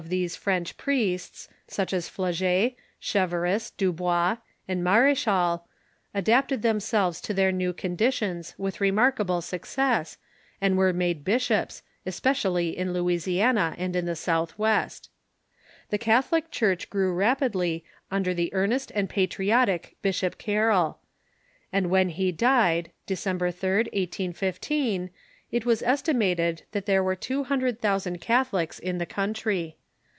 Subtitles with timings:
[0.05, 5.65] THE ROMAN CATHOLIC CHURCH 541 these French priests, such as Flaget, Cbeverus, Dubois, and Marechal,
[6.15, 10.17] adapted themselves to their new conditions with re markable success,
[10.59, 15.11] and were made bishops, especially in Loui siana and in the Southwest.
[15.91, 20.97] The Catholic Church grew rap idly under the earnest and patriotic Bishop Carroll;
[21.71, 25.11] and when he died, December 3d, 1815,
[25.51, 29.77] it was estimated that there were two hundred thousand Catholics in the country.